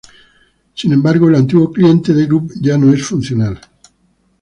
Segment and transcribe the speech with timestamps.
[0.73, 3.61] Sin embargo, el antiguo cliente de Grub ya no es funcional.